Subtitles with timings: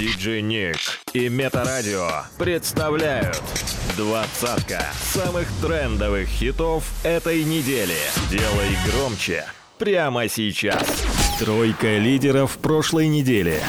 [0.00, 0.78] Диджей Ник
[1.12, 3.42] и Метарадио представляют
[3.98, 7.98] двадцатка самых трендовых хитов этой недели.
[8.30, 9.44] Делай громче
[9.76, 10.82] прямо сейчас.
[11.38, 13.60] Тройка лидеров прошлой недели.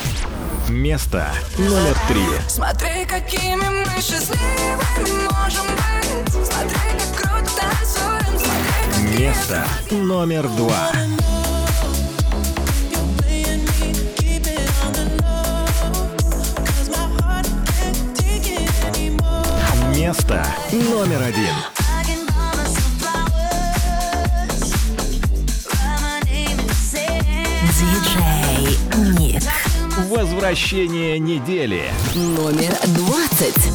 [0.69, 2.23] Место номер три.
[2.47, 6.45] Смотри, какими мы счастливыми можем быть.
[6.45, 8.39] Смотри, как круто танцуем.
[8.39, 10.91] Смотри, Место номер два.
[20.02, 21.54] Место номер один.
[27.78, 28.80] Диджей
[30.09, 31.84] Возвращение недели.
[32.16, 33.72] Номер двадцать.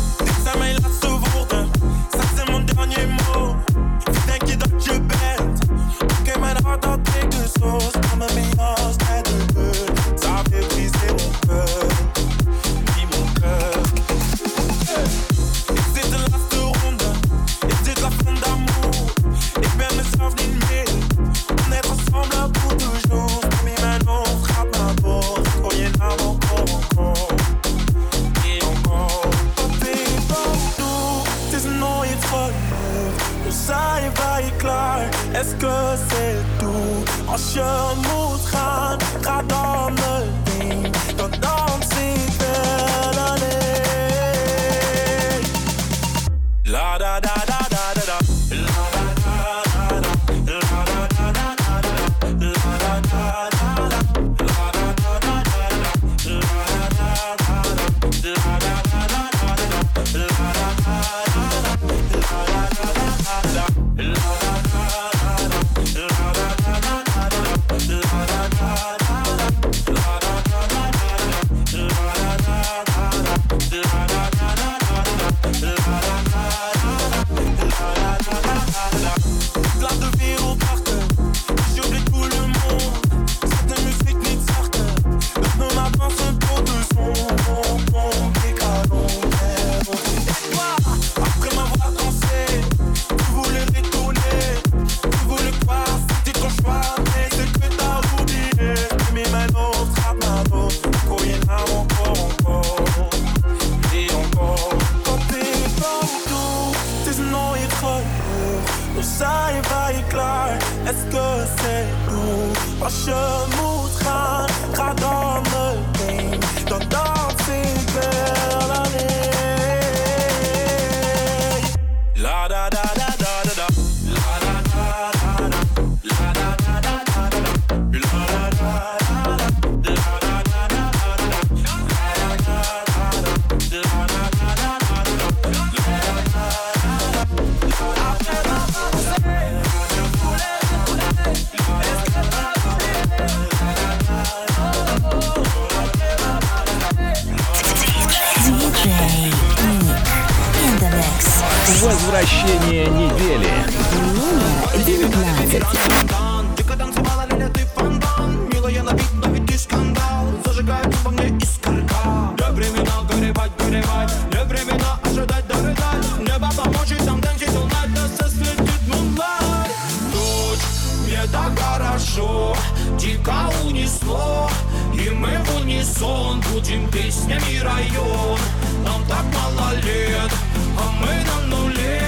[176.66, 178.41] Чим песнями район,
[178.84, 180.32] нам так мало лет,
[180.77, 182.03] а мы на нуле.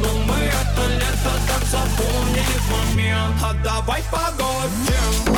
[0.00, 3.34] но мы это лето так запомнили момент.
[3.42, 5.37] А давай погодим.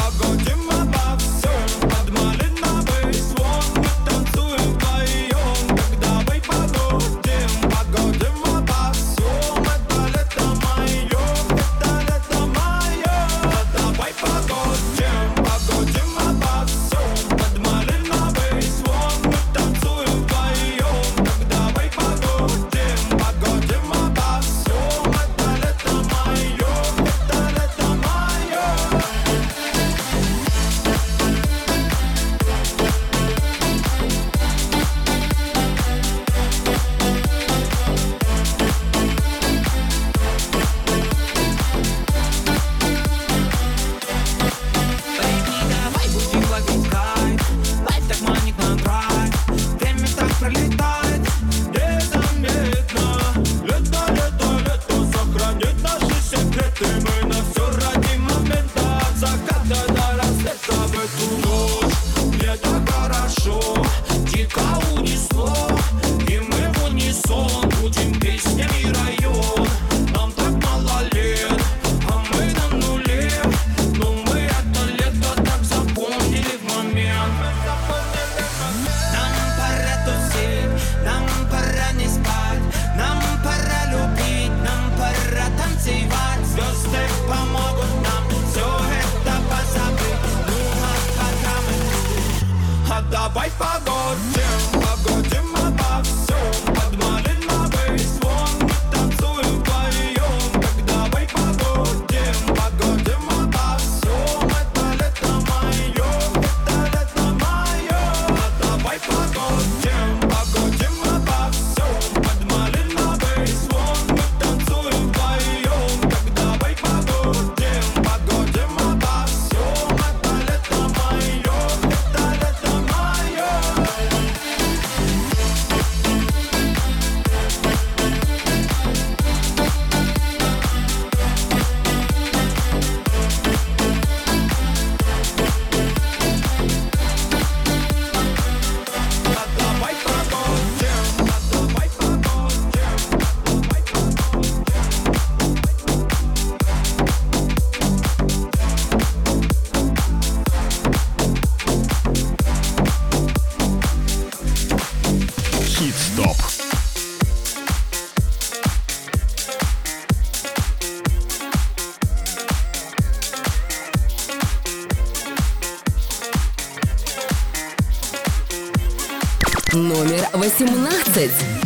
[171.12, 171.59] 20.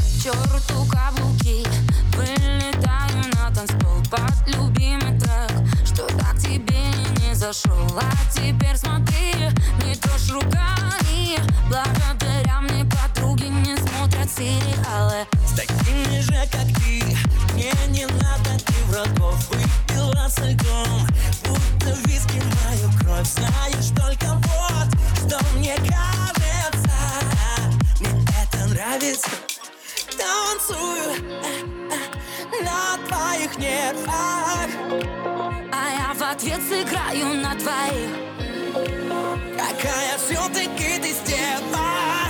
[40.45, 42.29] желтенький ты стена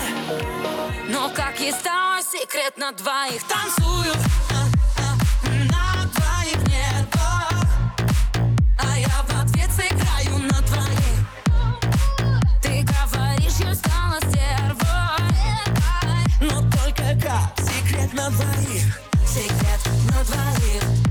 [1.08, 3.42] Но как ей стало секрет на двоих?
[3.44, 4.14] Танцую
[4.50, 4.66] а,
[4.98, 5.16] а,
[5.70, 7.66] на твоих нервах.
[8.78, 11.18] А я в ответ сыграю на твоих.
[12.62, 15.30] Ты говоришь, я стала стервой.
[16.40, 17.52] Но только как?
[17.58, 19.00] Секрет на двоих.
[19.26, 19.80] Секрет
[20.10, 21.03] на двоих.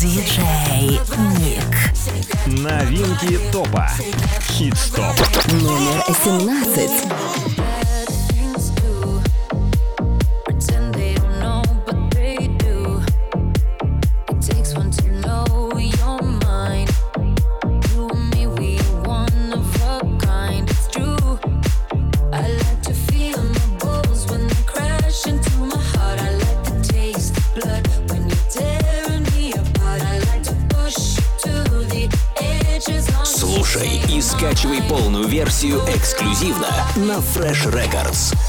[0.00, 0.98] Диджей
[1.38, 1.92] Ник.
[2.46, 3.88] Новинки топа.
[4.48, 5.16] Хит-стоп.
[5.52, 6.90] Номер 17
[36.42, 38.41] эксклюзивно на Fresh Records.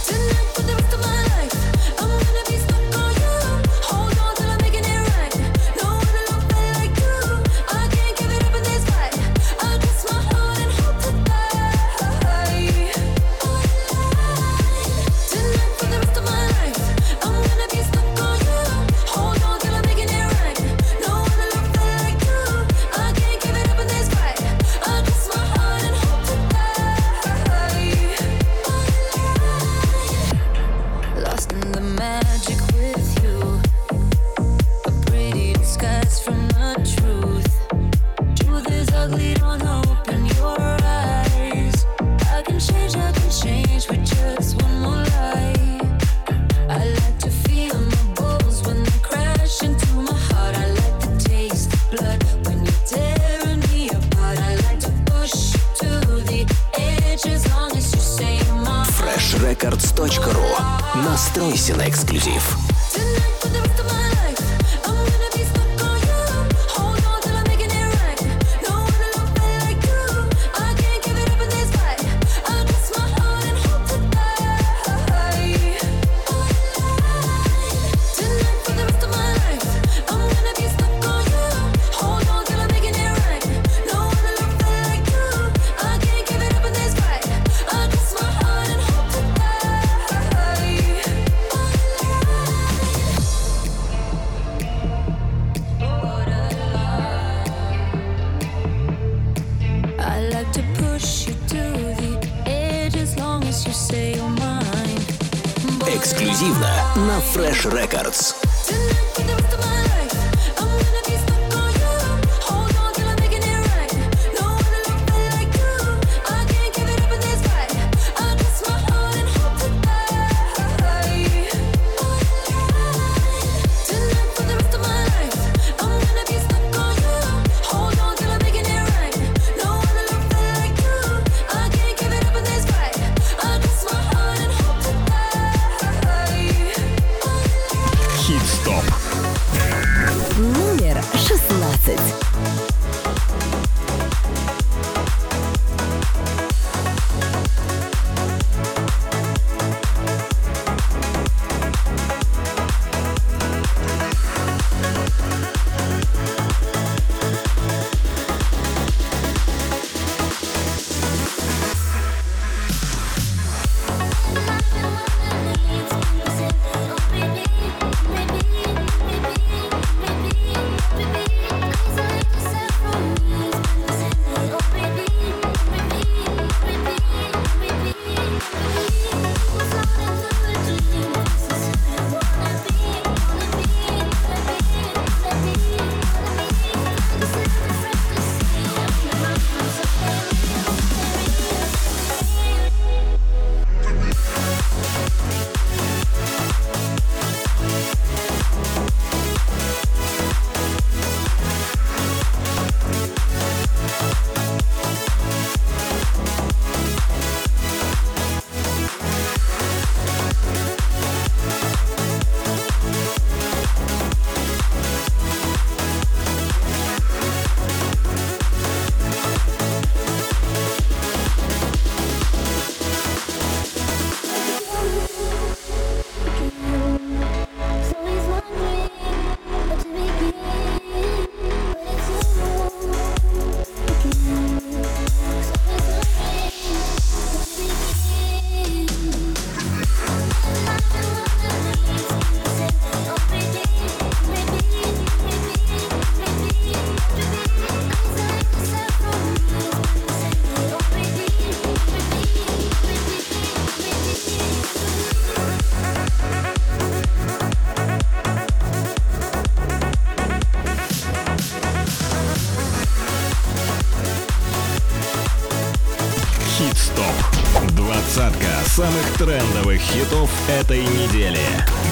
[269.91, 271.39] хитов этой недели.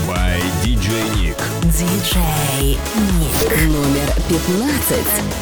[0.07, 1.37] By DJ Nick.
[1.63, 2.17] DJ
[2.59, 3.67] Nick.
[3.67, 5.41] Номер 15.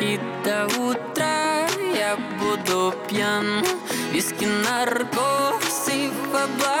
[0.00, 3.64] И до утра я буду пьян.
[4.12, 6.77] Виски, наркоз и в облаках.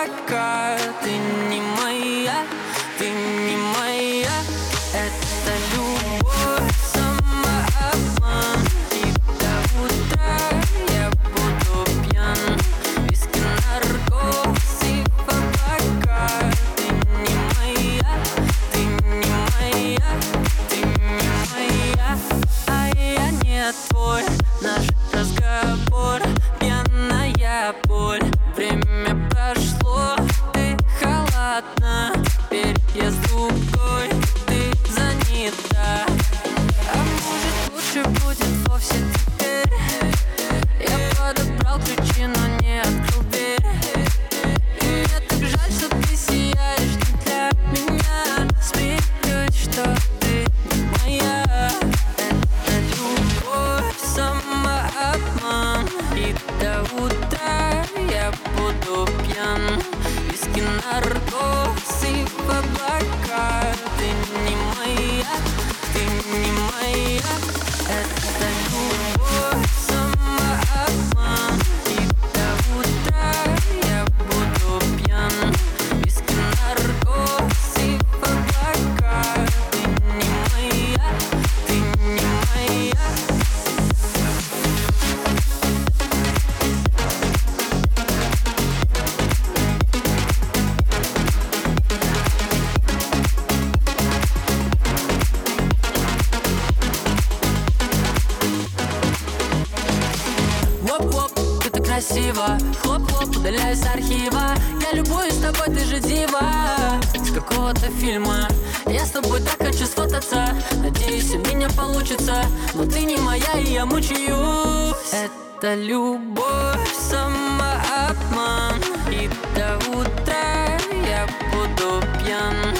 [111.78, 112.44] получится
[112.74, 115.12] Но ты не моя, и я мучаюсь.
[115.12, 118.82] Это любовь, самообман.
[119.10, 122.74] И до утра я буду пьян.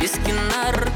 [0.00, 0.90] Из кинар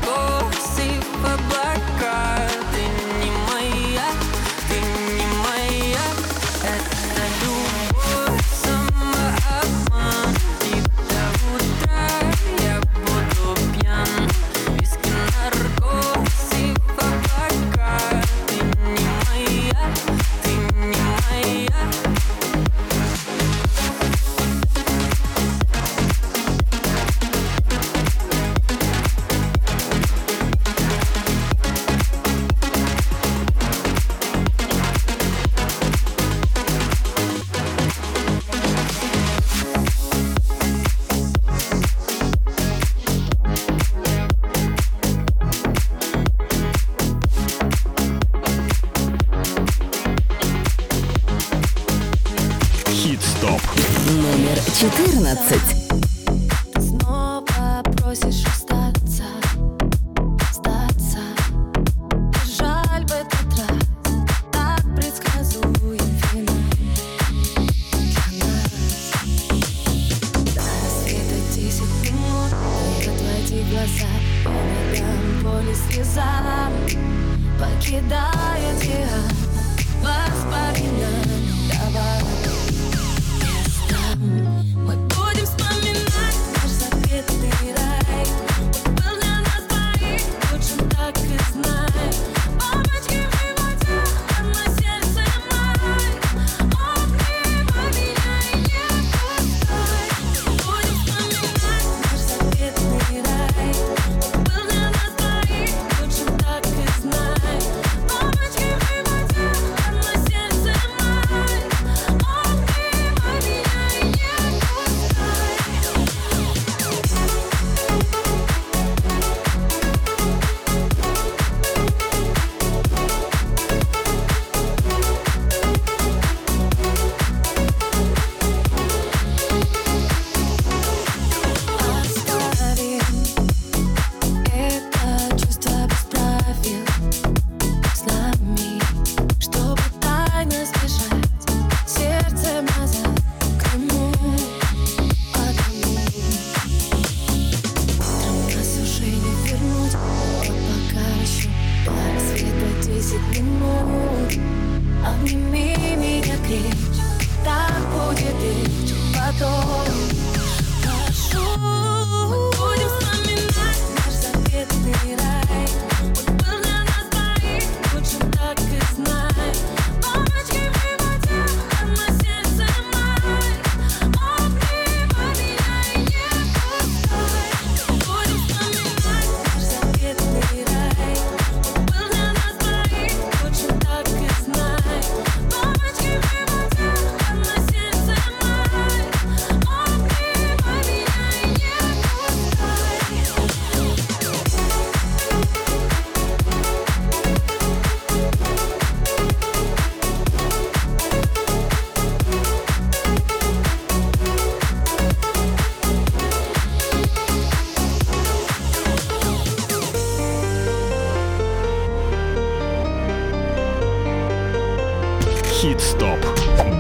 [215.68, 216.18] «Хит-стоп».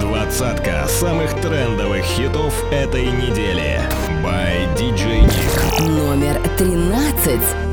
[0.00, 3.82] Двадцатка самых трендовых хитов этой недели.
[4.24, 5.86] By DJ Nick.
[5.86, 7.67] Номер тринадцать.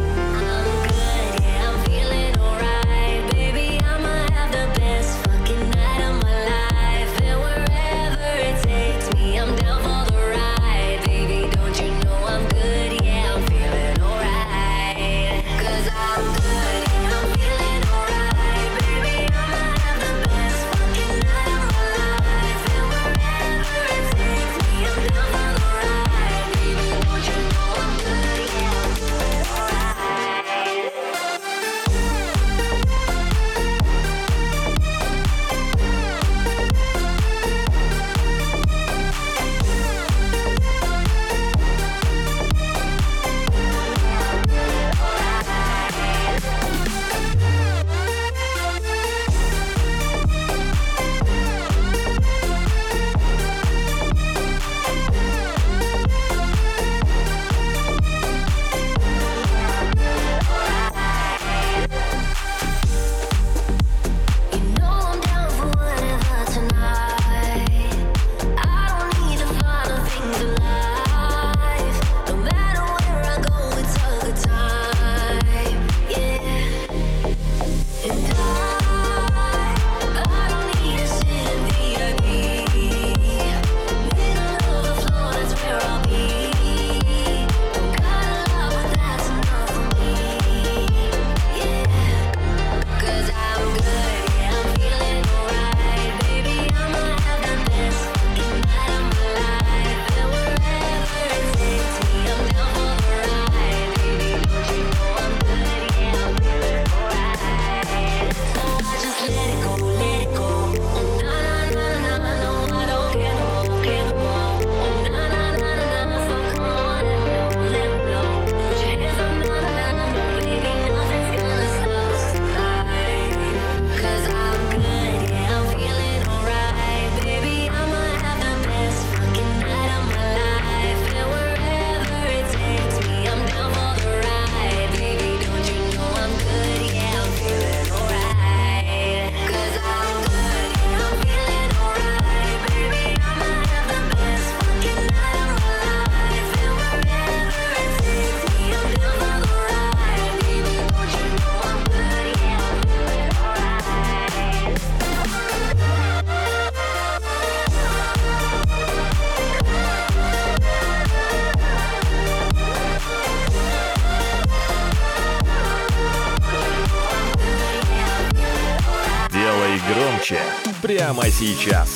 [171.15, 171.94] прямо сейчас.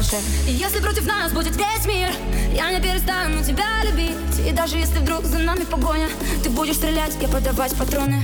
[0.00, 0.16] больше
[0.48, 2.10] И если против нас будет весь мир
[2.54, 4.16] Я не перестану тебя любить.
[4.46, 6.08] И даже если вдруг за нами погоня
[6.42, 8.22] Ты будешь стрелять, я подавать патроны.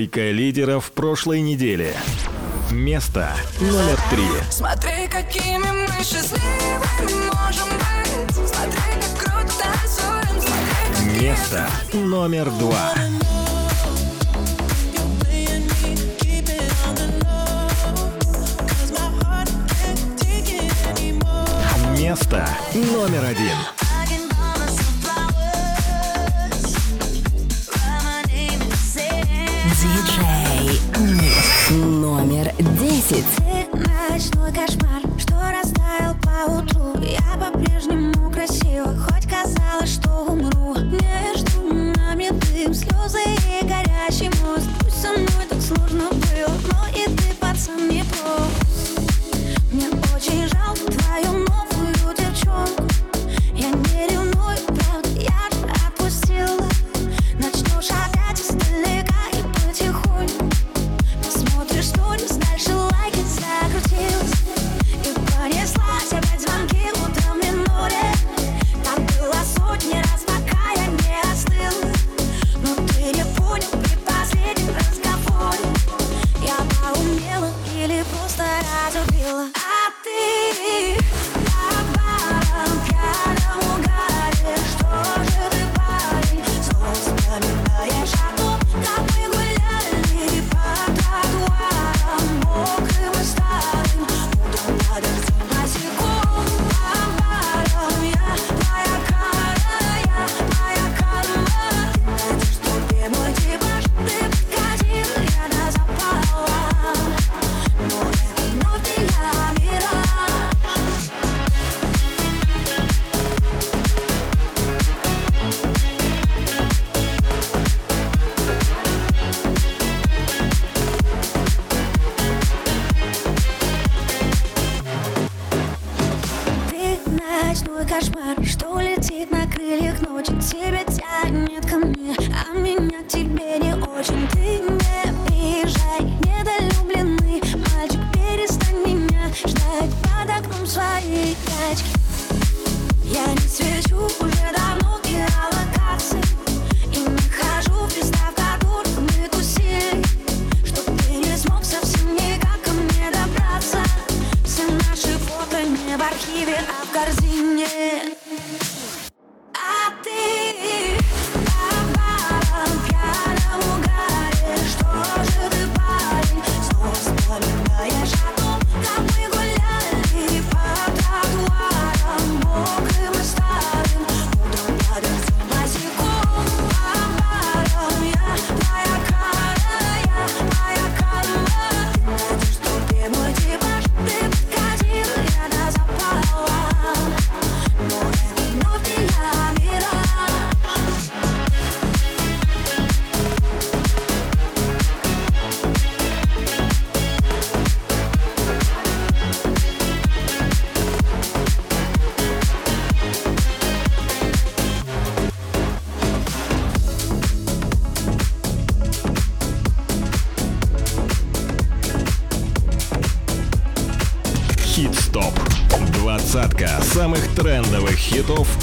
[0.00, 1.94] Тройка лидеров прошлой недели.
[2.70, 4.24] Место номер три.
[4.50, 8.48] Смотри, какими мы счастливыми можем быть.
[8.48, 10.40] Смотри, как круто танцуем.
[10.40, 12.94] Смотри, Место номер два.
[21.98, 23.79] Место номер один.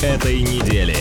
[0.08, 0.97] этой недели.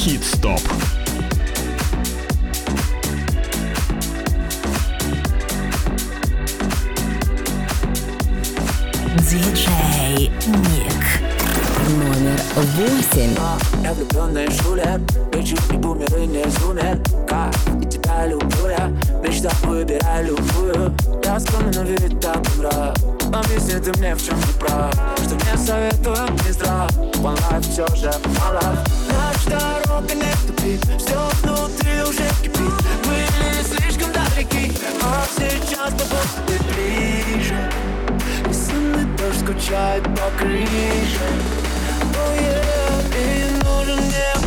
[0.00, 0.58] Хит-стоп.
[9.18, 11.04] Диджей Ник.
[11.90, 13.36] Номер восемь.
[13.82, 16.98] Я влюбленный шулер, кричит и бумеры не зумер.
[17.28, 18.88] Как и тебя люблю я,
[19.22, 20.94] мечта выбирай любую.
[21.22, 22.40] Я склонен верить так.
[23.32, 26.90] Объясни ты мне, в чем не прав Что мне советуют не здрав
[27.22, 28.60] One life все же мало
[29.08, 32.72] Наш Бомбе не тупит, все внутри уже кипит.
[33.04, 34.72] Были слишком далеки,
[35.02, 37.70] а сейчас побудь ты ближе.
[38.48, 41.26] И сонный дождь скучает по крыше.
[42.14, 44.39] Oh yeah, и нужен мне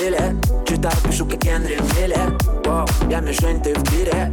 [0.00, 0.36] стиле
[0.66, 2.18] Читаю, пишу, как Генри в миле
[2.64, 4.32] Воу, я мишень, ты в тире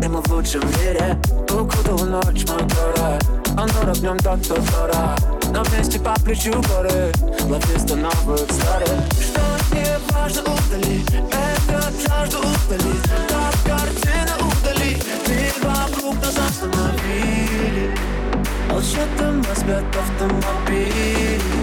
[0.00, 1.16] Ты мы в лучшем мире.
[1.50, 3.18] Укутал ночь мотора
[3.56, 5.16] А ну рогнем так кто вчера
[5.52, 7.12] Но вместе по плечу горы.
[7.48, 9.00] Ловисты новых старых.
[9.20, 9.42] Что
[9.74, 11.02] не важно, удали.
[11.30, 12.94] Это жажду удали.
[13.28, 14.96] Как картина удали.
[15.26, 17.90] Ты вокруг нас остановили.
[18.70, 21.59] Волшебным вас автомобиль.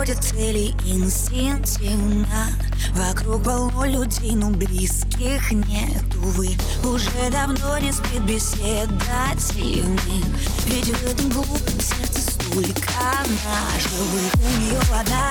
[0.00, 2.26] подводит цели инстинктивно.
[2.94, 8.90] Вокруг полно людей, но близких нет, увы Уже давно не спит беседа
[9.36, 10.24] тени
[10.66, 12.90] Ведь в этом глупом сердце столько
[13.44, 15.28] наживых У нее вода,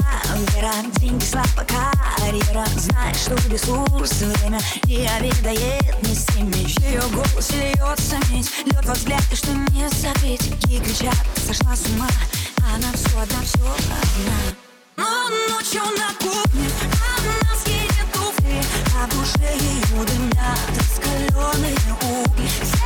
[0.53, 2.65] вера, деньги, слава, карьера.
[2.77, 9.23] Знает, что ресурс, время не обедает не семей Ее голос льется медь, лед во взгляд,
[9.31, 11.15] и что не закрыть И кричат,
[11.45, 12.07] сошла с ума
[12.73, 14.59] она все одна, все одна.
[14.95, 16.69] Но ночью на кухне
[17.17, 18.61] Она скинет туфли
[18.95, 22.78] А душе ее дымят раскаленные угли.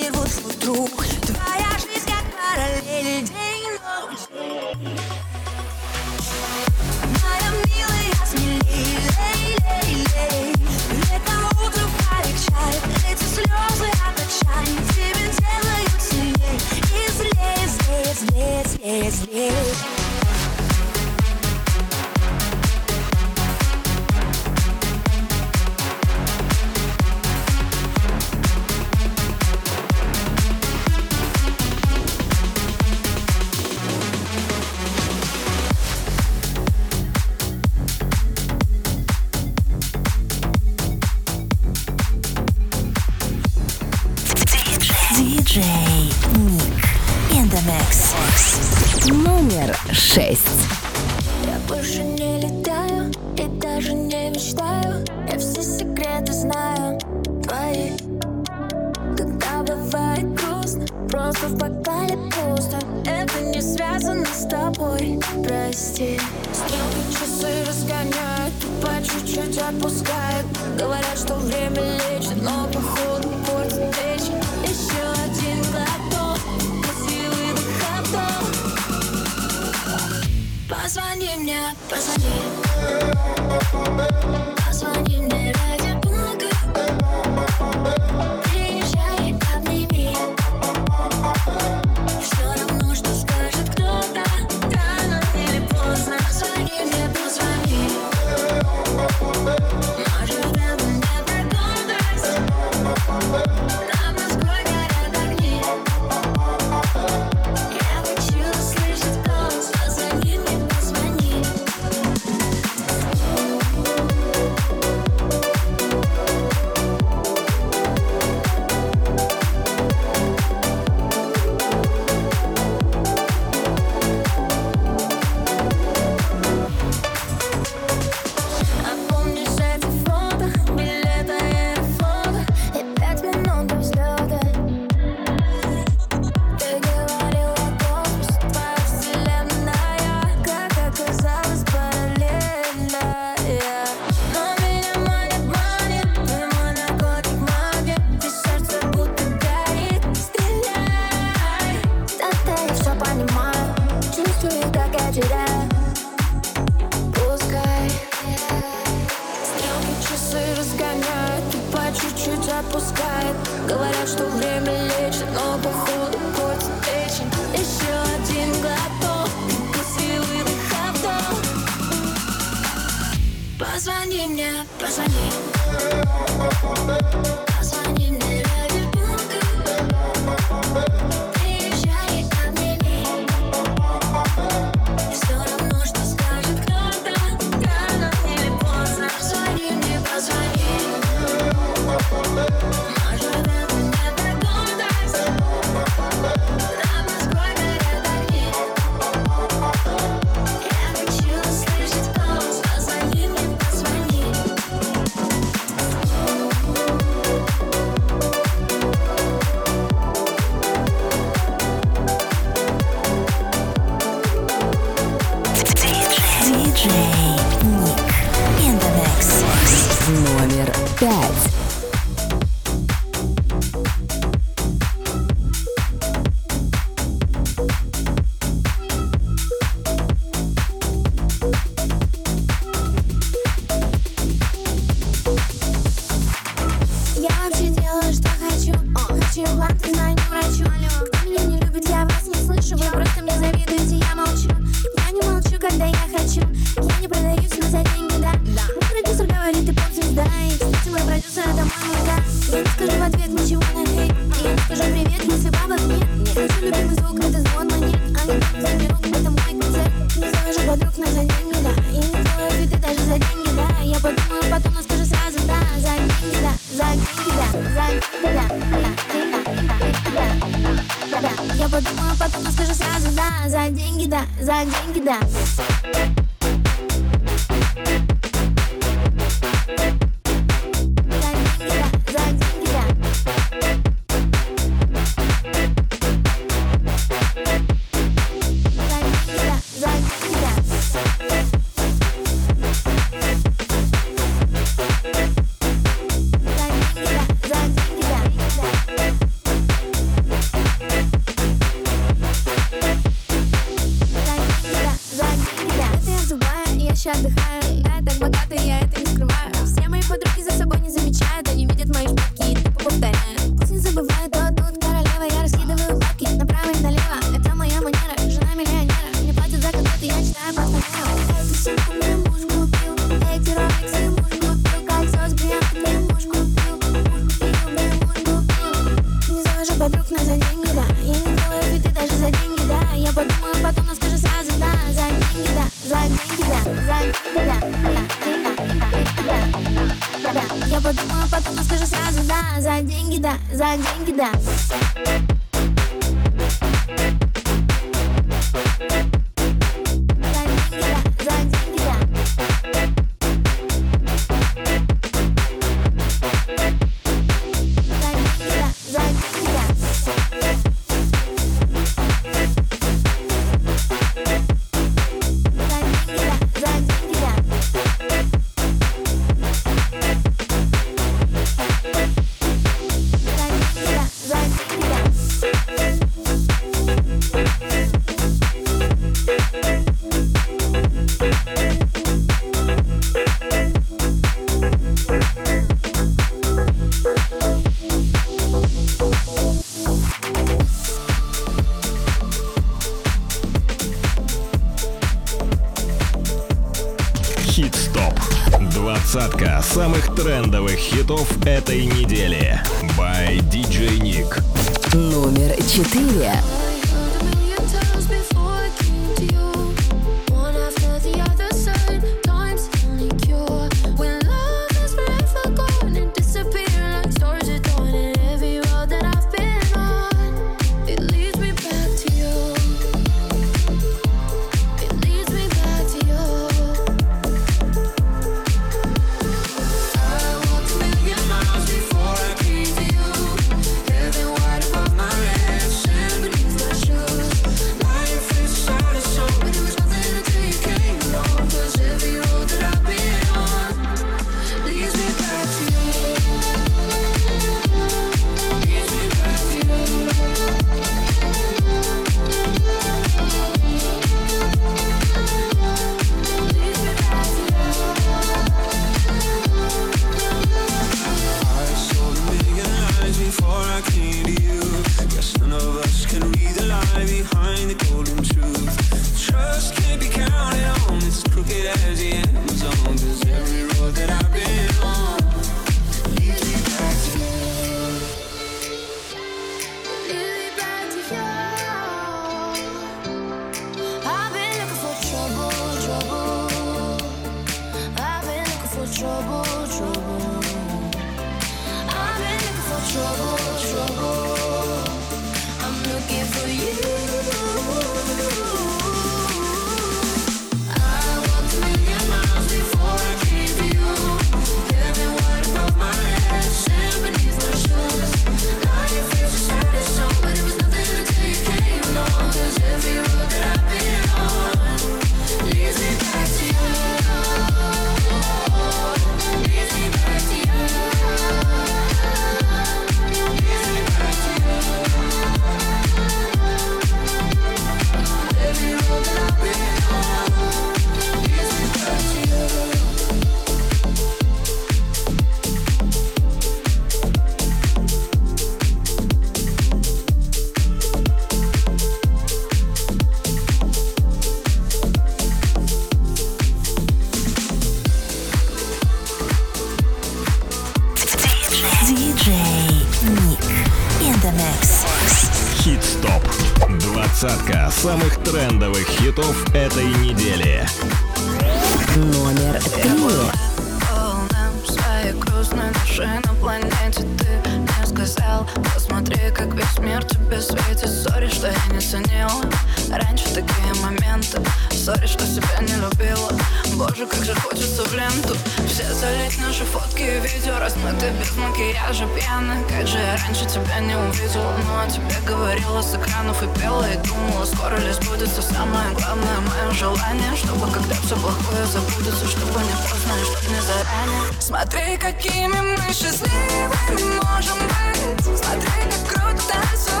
[569.41, 570.89] Как весь мир тебе светит.
[570.89, 572.43] Sorry, что я не ценила
[572.91, 574.39] раньше такие моменты.
[574.71, 576.31] Sorry, что себя не любила.
[576.75, 578.35] Боже, как же хочется в ленту.
[578.67, 583.79] Все залить наши фотки и видео Размыты без макияжа, пьяны Как же я раньше тебя
[583.79, 588.41] не увидела Ну, а тебе говорила с экранов и пела И думала, скоро ли сбудется
[588.41, 593.61] Самое главное мое желание Чтобы когда все плохое забудется Чтобы не поздно и чтобы не
[593.61, 594.31] заранее.
[594.39, 598.37] Смотри, какими мы счастливыми можем быть.
[598.37, 600.00] Смотри, как круто танцуем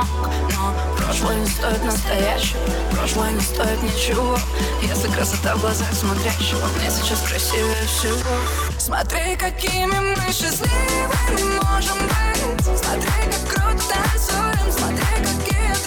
[0.00, 2.60] одинок Но прошлое не стоит настоящего
[2.92, 4.38] Прошлое не стоит ничего.
[4.82, 8.18] Если красота в глазах смотрящего Мне сейчас красивее всего.
[8.78, 12.78] Смотри, какими мы счастливыми можем быть.
[12.78, 14.72] Смотри, как круто танцуем.
[14.72, 15.77] Смотри, какие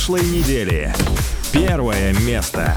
[0.00, 0.94] прошлой недели.
[1.52, 2.69] Первое место.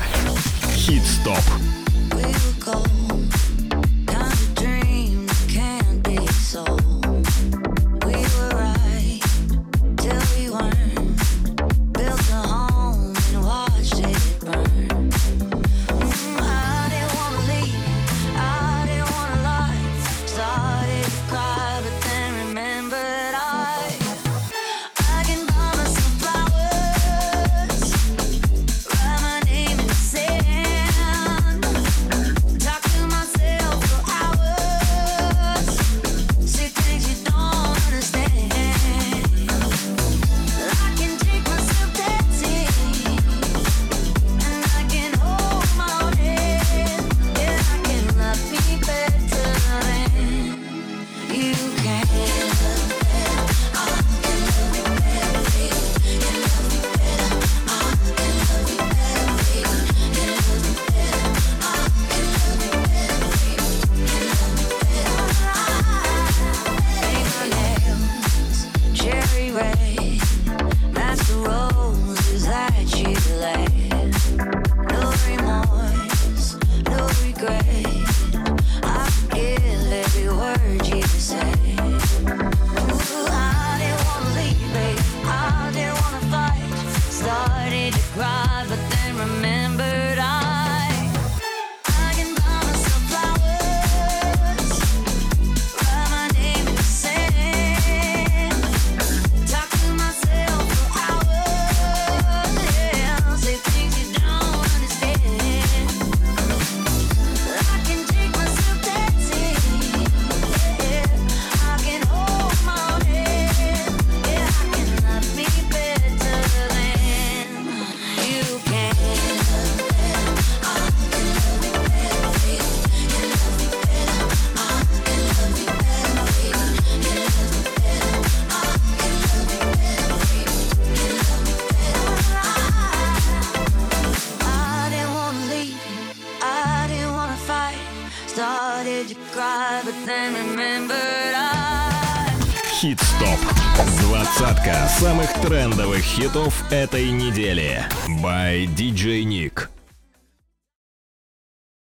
[146.13, 147.83] хитов этой недели.
[148.21, 149.52] By DJ Nick.